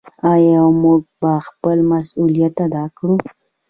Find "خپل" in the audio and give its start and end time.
1.47-1.77